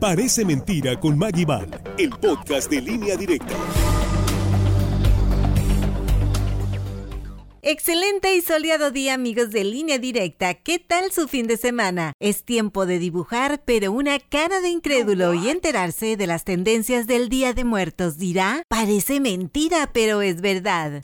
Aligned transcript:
Parece 0.00 0.46
mentira 0.46 0.98
con 0.98 1.18
Maggie 1.18 1.44
Val, 1.44 1.68
el 1.98 2.08
podcast 2.08 2.70
de 2.70 2.80
línea 2.80 3.16
directa. 3.18 3.54
Excelente 7.60 8.34
y 8.34 8.40
soleado 8.40 8.92
día 8.92 9.12
amigos 9.12 9.50
de 9.50 9.62
línea 9.62 9.98
directa. 9.98 10.54
¿Qué 10.54 10.78
tal 10.78 11.12
su 11.12 11.28
fin 11.28 11.46
de 11.46 11.58
semana? 11.58 12.14
Es 12.18 12.44
tiempo 12.44 12.86
de 12.86 12.98
dibujar, 12.98 13.60
pero 13.66 13.92
una 13.92 14.18
cara 14.18 14.62
de 14.62 14.70
incrédulo 14.70 15.34
y 15.34 15.50
enterarse 15.50 16.16
de 16.16 16.26
las 16.26 16.44
tendencias 16.44 17.06
del 17.06 17.28
Día 17.28 17.52
de 17.52 17.64
Muertos. 17.64 18.16
Dirá, 18.16 18.62
parece 18.68 19.20
mentira, 19.20 19.90
pero 19.92 20.22
es 20.22 20.40
verdad. 20.40 21.02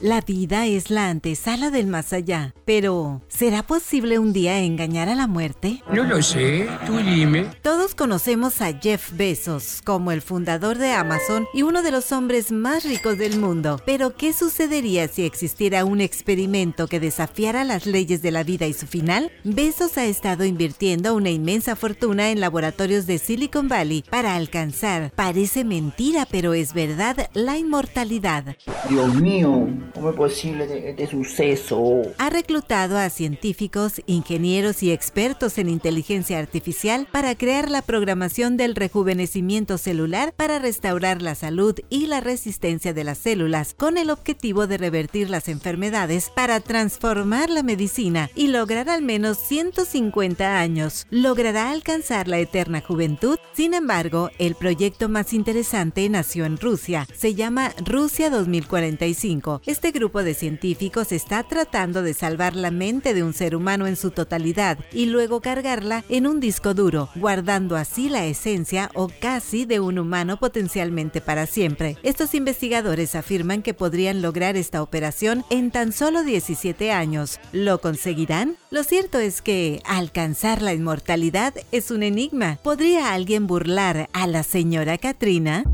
La 0.00 0.22
vida 0.22 0.66
es 0.66 0.88
la 0.90 1.10
antesala 1.10 1.70
del 1.70 1.86
más 1.86 2.14
allá, 2.14 2.54
pero 2.64 3.20
¿será 3.28 3.62
posible 3.62 4.18
un 4.18 4.32
día 4.32 4.58
engañar 4.60 5.10
a 5.10 5.14
la 5.14 5.26
muerte? 5.26 5.82
No 5.92 6.04
lo 6.04 6.22
sé, 6.22 6.66
tú 6.86 6.96
dime. 6.96 7.50
Todos 7.60 7.94
conocemos 7.94 8.62
a 8.62 8.72
Jeff 8.72 9.12
Bezos 9.12 9.82
como 9.84 10.10
el 10.10 10.22
fundador 10.22 10.78
de 10.78 10.92
Amazon 10.92 11.46
y 11.52 11.64
uno 11.64 11.82
de 11.82 11.90
los 11.90 12.12
hombres 12.12 12.50
más 12.50 12.84
ricos 12.84 13.18
del 13.18 13.38
mundo, 13.38 13.78
pero 13.84 14.16
¿qué 14.16 14.32
sucedería 14.32 15.06
si 15.06 15.26
existiera 15.26 15.84
un 15.84 16.00
experimento 16.00 16.86
que 16.86 16.98
desafiara 16.98 17.62
las 17.64 17.84
leyes 17.84 18.22
de 18.22 18.30
la 18.30 18.42
vida 18.42 18.66
y 18.66 18.72
su 18.72 18.86
final? 18.86 19.30
Bezos 19.44 19.98
ha 19.98 20.06
estado 20.06 20.46
invirtiendo 20.46 21.14
una 21.14 21.28
inmensa 21.28 21.76
fortuna 21.76 22.30
en 22.30 22.40
laboratorios 22.40 23.06
de 23.06 23.18
Silicon 23.18 23.68
Valley 23.68 24.02
para 24.08 24.34
alcanzar, 24.34 25.12
parece 25.14 25.62
mentira 25.62 26.26
pero 26.30 26.54
es 26.54 26.72
verdad, 26.72 27.28
la 27.34 27.58
inmortalidad. 27.58 28.56
Dios 28.88 29.14
mío, 29.16 29.68
¿Cómo 29.94 30.10
es 30.10 30.16
posible 30.16 30.88
este 30.88 31.06
suceso? 31.06 32.02
Ha 32.18 32.30
reclutado 32.30 32.96
a 32.98 33.10
científicos, 33.10 34.02
ingenieros 34.06 34.82
y 34.82 34.92
expertos 34.92 35.58
en 35.58 35.68
inteligencia 35.68 36.38
artificial 36.38 37.08
para 37.10 37.34
crear 37.34 37.70
la 37.70 37.82
programación 37.82 38.56
del 38.56 38.76
rejuvenecimiento 38.76 39.78
celular 39.78 40.32
para 40.36 40.58
restaurar 40.58 41.22
la 41.22 41.34
salud 41.34 41.74
y 41.88 42.06
la 42.06 42.20
resistencia 42.20 42.92
de 42.92 43.04
las 43.04 43.18
células, 43.18 43.74
con 43.74 43.98
el 43.98 44.10
objetivo 44.10 44.66
de 44.66 44.78
revertir 44.78 45.30
las 45.30 45.48
enfermedades 45.48 46.30
para 46.30 46.60
transformar 46.60 47.50
la 47.50 47.62
medicina 47.62 48.30
y 48.34 48.48
lograr 48.48 48.88
al 48.88 49.02
menos 49.02 49.38
150 49.38 50.60
años. 50.60 51.06
¿Logrará 51.10 51.70
alcanzar 51.70 52.28
la 52.28 52.38
eterna 52.38 52.80
juventud? 52.80 53.38
Sin 53.54 53.74
embargo, 53.74 54.30
el 54.38 54.54
proyecto 54.54 55.08
más 55.08 55.32
interesante 55.32 56.08
nació 56.08 56.44
en 56.44 56.58
Rusia. 56.58 57.06
Se 57.14 57.34
llama 57.34 57.72
Rusia 57.84 58.30
2045 58.30 59.62
este 59.80 59.92
grupo 59.92 60.22
de 60.22 60.34
científicos 60.34 61.10
está 61.10 61.42
tratando 61.42 62.02
de 62.02 62.12
salvar 62.12 62.54
la 62.54 62.70
mente 62.70 63.14
de 63.14 63.22
un 63.22 63.32
ser 63.32 63.56
humano 63.56 63.86
en 63.86 63.96
su 63.96 64.10
totalidad 64.10 64.78
y 64.92 65.06
luego 65.06 65.40
cargarla 65.40 66.04
en 66.10 66.26
un 66.26 66.38
disco 66.38 66.74
duro, 66.74 67.08
guardando 67.14 67.76
así 67.76 68.10
la 68.10 68.26
esencia 68.26 68.90
o 68.92 69.08
casi 69.08 69.64
de 69.64 69.80
un 69.80 69.98
humano 69.98 70.36
potencialmente 70.36 71.22
para 71.22 71.46
siempre. 71.46 71.96
Estos 72.02 72.34
investigadores 72.34 73.14
afirman 73.14 73.62
que 73.62 73.72
podrían 73.72 74.20
lograr 74.20 74.54
esta 74.54 74.82
operación 74.82 75.46
en 75.48 75.70
tan 75.70 75.92
solo 75.92 76.24
17 76.24 76.92
años. 76.92 77.40
¿Lo 77.52 77.80
conseguirán? 77.80 78.56
Lo 78.70 78.84
cierto 78.84 79.18
es 79.18 79.40
que 79.40 79.80
alcanzar 79.86 80.60
la 80.60 80.74
inmortalidad 80.74 81.54
es 81.72 81.90
un 81.90 82.02
enigma. 82.02 82.58
¿Podría 82.62 83.14
alguien 83.14 83.46
burlar 83.46 84.10
a 84.12 84.26
la 84.26 84.42
señora 84.42 84.98
Katrina? 84.98 85.64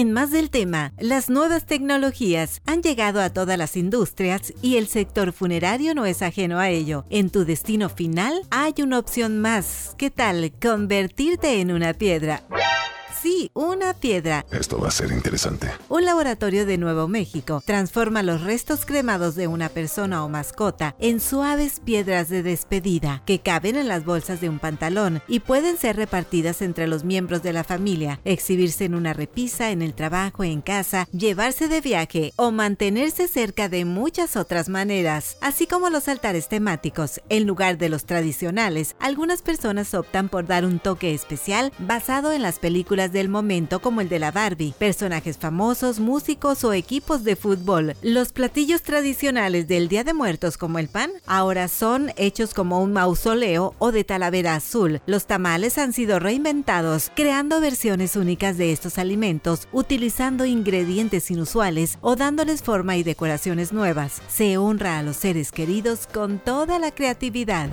En 0.00 0.12
más 0.12 0.30
del 0.30 0.48
tema, 0.48 0.94
las 0.98 1.28
nuevas 1.28 1.66
tecnologías 1.66 2.62
han 2.64 2.80
llegado 2.80 3.20
a 3.20 3.28
todas 3.28 3.58
las 3.58 3.76
industrias 3.76 4.54
y 4.62 4.78
el 4.78 4.86
sector 4.86 5.30
funerario 5.30 5.94
no 5.94 6.06
es 6.06 6.22
ajeno 6.22 6.58
a 6.58 6.70
ello. 6.70 7.04
En 7.10 7.28
tu 7.28 7.44
destino 7.44 7.90
final 7.90 8.40
hay 8.48 8.72
una 8.78 8.98
opción 8.98 9.40
más. 9.40 9.94
¿Qué 9.98 10.10
tal 10.10 10.52
convertirte 10.58 11.60
en 11.60 11.70
una 11.70 11.92
piedra? 11.92 12.44
Sí, 13.12 13.50
una 13.54 13.92
piedra. 13.92 14.46
Esto 14.50 14.78
va 14.78 14.88
a 14.88 14.92
ser 14.92 15.10
interesante. 15.10 15.68
Un 15.88 16.04
laboratorio 16.04 16.64
de 16.64 16.78
Nuevo 16.78 17.08
México 17.08 17.62
transforma 17.66 18.22
los 18.22 18.42
restos 18.42 18.86
cremados 18.86 19.34
de 19.34 19.46
una 19.46 19.68
persona 19.68 20.24
o 20.24 20.28
mascota 20.28 20.94
en 21.00 21.20
suaves 21.20 21.80
piedras 21.80 22.28
de 22.28 22.42
despedida 22.42 23.22
que 23.26 23.40
caben 23.40 23.76
en 23.76 23.88
las 23.88 24.04
bolsas 24.04 24.40
de 24.40 24.48
un 24.48 24.58
pantalón 24.58 25.22
y 25.28 25.40
pueden 25.40 25.76
ser 25.76 25.96
repartidas 25.96 26.62
entre 26.62 26.86
los 26.86 27.04
miembros 27.04 27.42
de 27.42 27.52
la 27.52 27.64
familia, 27.64 28.20
exhibirse 28.24 28.84
en 28.84 28.94
una 28.94 29.12
repisa, 29.12 29.70
en 29.70 29.82
el 29.82 29.94
trabajo, 29.94 30.44
en 30.44 30.60
casa, 30.60 31.08
llevarse 31.12 31.68
de 31.68 31.80
viaje 31.80 32.32
o 32.36 32.52
mantenerse 32.52 33.28
cerca 33.28 33.68
de 33.68 33.84
muchas 33.84 34.36
otras 34.36 34.68
maneras. 34.68 35.36
Así 35.40 35.66
como 35.66 35.90
los 35.90 36.08
altares 36.08 36.48
temáticos, 36.48 37.20
en 37.28 37.46
lugar 37.46 37.76
de 37.76 37.88
los 37.88 38.04
tradicionales, 38.04 38.94
algunas 39.00 39.42
personas 39.42 39.94
optan 39.94 40.28
por 40.28 40.46
dar 40.46 40.64
un 40.64 40.78
toque 40.78 41.12
especial 41.12 41.72
basado 41.78 42.32
en 42.32 42.42
las 42.42 42.58
películas 42.58 42.99
del 43.08 43.28
momento 43.28 43.80
como 43.80 44.00
el 44.00 44.08
de 44.08 44.18
la 44.18 44.30
Barbie, 44.30 44.74
personajes 44.78 45.38
famosos, 45.38 46.00
músicos 46.00 46.64
o 46.64 46.72
equipos 46.72 47.24
de 47.24 47.36
fútbol. 47.36 47.94
Los 48.02 48.32
platillos 48.32 48.82
tradicionales 48.82 49.68
del 49.68 49.88
Día 49.88 50.04
de 50.04 50.14
Muertos 50.14 50.58
como 50.58 50.78
el 50.78 50.88
pan 50.88 51.10
ahora 51.26 51.68
son 51.68 52.12
hechos 52.16 52.54
como 52.54 52.82
un 52.82 52.92
mausoleo 52.92 53.74
o 53.78 53.92
de 53.92 54.04
talavera 54.04 54.54
azul. 54.54 55.00
Los 55.06 55.26
tamales 55.26 55.78
han 55.78 55.92
sido 55.92 56.18
reinventados, 56.18 57.10
creando 57.14 57.60
versiones 57.60 58.16
únicas 58.16 58.58
de 58.58 58.72
estos 58.72 58.98
alimentos, 58.98 59.68
utilizando 59.72 60.44
ingredientes 60.44 61.30
inusuales 61.30 61.98
o 62.00 62.16
dándoles 62.16 62.62
forma 62.62 62.96
y 62.96 63.02
decoraciones 63.02 63.72
nuevas. 63.72 64.22
Se 64.28 64.56
honra 64.56 64.98
a 64.98 65.02
los 65.02 65.16
seres 65.16 65.52
queridos 65.52 66.06
con 66.12 66.38
toda 66.38 66.78
la 66.78 66.90
creatividad. 66.92 67.70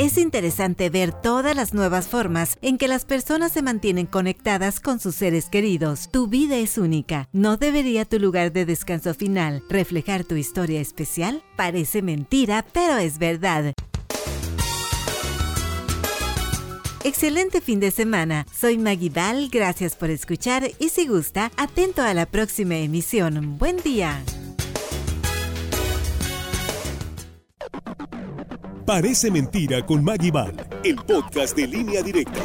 Es 0.00 0.16
interesante 0.16 0.88
ver 0.88 1.12
todas 1.12 1.54
las 1.54 1.74
nuevas 1.74 2.08
formas 2.08 2.56
en 2.62 2.78
que 2.78 2.88
las 2.88 3.04
personas 3.04 3.52
se 3.52 3.60
mantienen 3.60 4.06
conectadas 4.06 4.80
con 4.80 4.98
sus 4.98 5.14
seres 5.14 5.50
queridos. 5.50 6.08
Tu 6.10 6.26
vida 6.26 6.56
es 6.56 6.78
única. 6.78 7.28
¿No 7.32 7.58
debería 7.58 8.06
tu 8.06 8.18
lugar 8.18 8.50
de 8.50 8.64
descanso 8.64 9.12
final 9.12 9.62
reflejar 9.68 10.24
tu 10.24 10.36
historia 10.36 10.80
especial? 10.80 11.42
Parece 11.54 12.00
mentira, 12.00 12.64
pero 12.72 12.96
es 12.96 13.18
verdad. 13.18 13.74
Excelente 17.04 17.60
fin 17.60 17.78
de 17.78 17.90
semana. 17.90 18.46
Soy 18.58 18.78
Maggie 18.78 19.12
gracias 19.52 19.96
por 19.96 20.08
escuchar 20.08 20.70
y 20.78 20.88
si 20.88 21.08
gusta, 21.08 21.52
atento 21.58 22.00
a 22.00 22.14
la 22.14 22.24
próxima 22.24 22.78
emisión. 22.78 23.58
Buen 23.58 23.76
día. 23.76 24.22
Parece 28.90 29.30
mentira 29.30 29.86
con 29.86 30.02
Maggie 30.02 30.32
Val, 30.32 30.52
el 30.82 30.96
podcast 30.96 31.56
de 31.56 31.64
línea 31.68 32.02
directa. 32.02 32.40